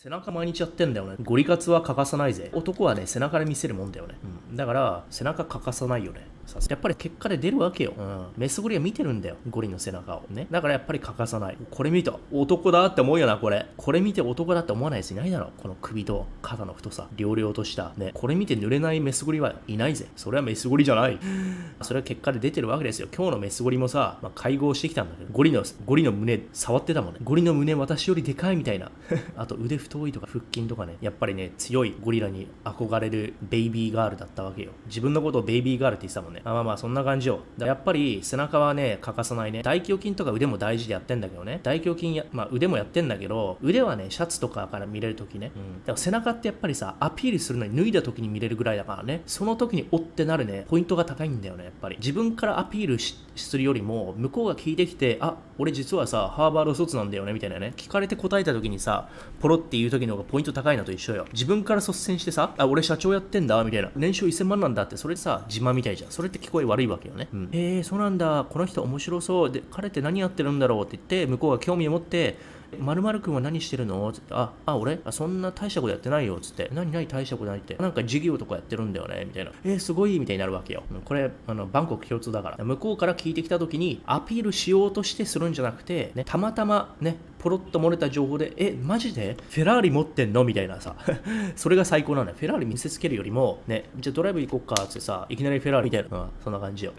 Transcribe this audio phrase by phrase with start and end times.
[0.00, 1.16] 背中毎日やってんだよね。
[1.20, 2.52] ゴリ活は欠かさないぜ。
[2.54, 4.14] 男はね、背中で見せるもんだよね。
[4.50, 4.56] うん。
[4.56, 6.24] だから、背中欠かさないよね。
[6.48, 7.92] さやっぱり結果で出るわけよ。
[7.96, 8.26] うん。
[8.38, 9.36] メスゴリは見てるんだよ。
[9.50, 10.22] ゴリの背中を。
[10.30, 10.46] ね。
[10.50, 11.58] だからやっぱり欠かさない。
[11.70, 12.14] これ見た。
[12.32, 13.66] 男だって思うよな、これ。
[13.76, 15.50] これ見て男だって思わないやついないだろ。
[15.58, 17.08] この首と肩の太さ。
[17.16, 17.92] 両々とした。
[17.98, 18.12] ね。
[18.14, 20.06] これ見て濡れないメスゴリはいないぜ。
[20.16, 21.18] それはメスゴリじゃない。
[21.82, 23.08] それは結果で出てるわけですよ。
[23.14, 27.20] 今日のメスゴリもさ、まあ、会合してきたんだけど、ゴリの、ゴリの胸触ってたもんね。
[27.22, 28.90] ゴリの胸私よりでかいみたいな。
[29.36, 34.70] あと腕太いとか腹筋とかね、やっぱりね、強いゴリラに憧れるベイビーガールだったわけよ。
[34.86, 36.37] 自分のことをベイビーガールって言ってたもんね。
[36.44, 37.40] あまあまあ、そんな感じよ。
[37.58, 39.62] やっぱり背中はね、欠かさないね。
[39.62, 41.60] 大胸筋とか腕も大事でやってんだけどね。
[41.62, 45.52] 大胸筋や、まあ腕もやってんだけど、腕はね、シャツとかから見れるときね。
[45.56, 45.84] うん。
[45.84, 49.22] でも背中ってやっぱりさ、アピールするのに脱いだときに見れるぐらいだからね。
[49.26, 51.96] その時におってなるね、ポイントが高いんだよね、やっぱり。
[51.98, 57.72] 自分からアピールするよりも、向こうが聞いてきて、あ、俺実はさ、ハーバード卒なんだよね、みたいなね。
[57.76, 59.08] 聞かれて答えた時にさ、
[59.40, 61.26] ポロっていう時の方がポイント高いのと一緒よ。
[61.32, 63.90] 自分から率先してさ、あ、俺社長やってんだ、みたいな。
[63.96, 66.10] 年収1000万なんだって、それさ、自慢みたいじゃん。
[66.10, 67.28] それって聞こえ悪いわけよね。
[67.32, 69.50] うん、えー、そうなんだ、この人面白そう。
[69.50, 72.36] で、彼って何やってるんだろうって言って、向こうが興味を持って、
[72.78, 74.12] まるまるくんは何してるの？
[74.12, 75.00] つって、あ、あ、俺？
[75.06, 76.38] あそんな大したことやってないよ。
[76.38, 77.76] つって、何何大したことないって？
[77.76, 79.24] なんか授業とかやってるんだよね？
[79.24, 79.52] みたいな。
[79.64, 80.82] えー、すごいみたいになるわけよ。
[81.06, 82.62] これ、あの、バンコク共通だから。
[82.62, 89.36] 向こうから聞いてきた時に、アピールしようとしてするんじゃなくて、ね、たまたまね、ポロッと漏れた情報で、え、マジで？
[89.50, 90.44] フェラーリ持ってんの？
[90.44, 90.96] みたいなさ。
[91.56, 92.36] それが最高なんだよ。
[92.38, 96.92] フェラーリ見せつけるよりも、ね、じゃあドライブ行こっかってさ、いきなりフェラーリみたいな、うん、そんな感じよ。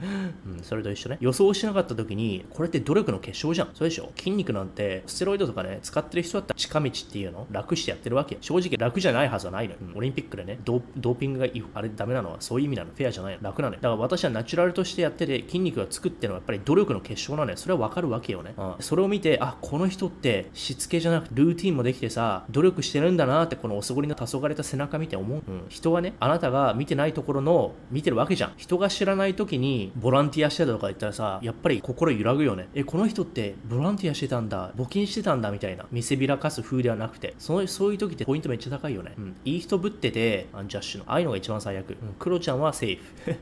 [0.45, 1.17] うん、それと一緒ね。
[1.19, 3.69] 予想しなかった時に、これって努力の結晶じゃん。
[3.73, 4.11] そうでしょ？
[4.15, 7.47] 筋肉なんて、ステロイドとかね、使ってる人だったら近道っていうの？
[7.51, 8.37] 楽してやってるわけ。
[8.41, 9.79] 正直楽じゃないはずはないのよ。
[9.81, 12.91] うん、オリンピックでね、ドーピングがいあれダメなのはそういう意味なの。
[12.95, 13.41] フェアじゃないの。
[13.41, 13.81] 楽なのよ。
[13.81, 17.57] だから私はナチュラルとしてやってて、筋肉がつくっていうのはやっぱり努力の結晶なのよ。
[17.57, 18.53] それはわかるわけよね。
[18.57, 25.41] うん、それを見て、あ、この人ってしつけじゃなくて、ルーティンもできてさ、努力してるんだなって、このおそごりの黄昏た背中見て思う。
[25.47, 25.65] うん。
[25.69, 28.53] 人はね、あなたが見てないところの、見てるわけじゃん。
[28.57, 32.67] 人が知らない時に、ボランティアしてたとか言ったらさ、やっぱり心揺らぐよね。
[32.73, 35.85] え、この人ってボランティアしてたんだ、募金してたんだみたいな。
[35.91, 39.13] 見せびらかす風ではなくて、そのそういう時ってポイントめっちゃ高いよね。
[39.17, 39.35] うん。
[39.45, 41.05] いい人ぶってて、アンジャッシュの。
[41.07, 41.91] ああいうのが一番最悪。
[41.91, 41.95] うん。
[42.17, 43.35] クロちゃんはセーフ。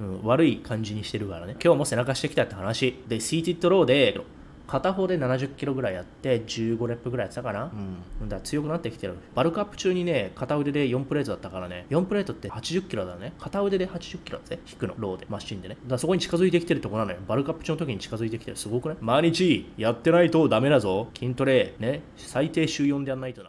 [0.00, 0.22] うん。
[0.24, 1.56] 悪い感じにしてるからね。
[1.62, 2.96] 今日も背中してきたって話。
[3.08, 4.20] で、シーテッドローで、
[4.70, 7.72] 片方で70キロぐらいやって15レップぐらいやってたかな？
[8.20, 8.28] うん。
[8.28, 9.16] だから強くなってきてる。
[9.34, 13.32] バルクアップ中にね、片腕で4プレートだったからね、4プレートって80キロだね。
[13.40, 14.60] 片腕で80キロだぜ。
[14.70, 15.74] 引くの、ローで、マシンでね。
[15.74, 17.18] だからそこに近づいてきてるとこなのよ。
[17.26, 18.56] バルクアップ中の時に近づいてきてる。
[18.56, 18.94] すごくね。
[19.00, 21.08] 毎日やってないとダメだぞ。
[21.18, 22.02] 筋トレ、ね。
[22.16, 23.48] 最低週4でやんないとな。